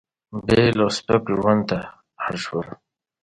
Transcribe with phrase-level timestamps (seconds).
[0.45, 1.79] بېل او سپک ژوند ته
[2.25, 2.67] اړ شول.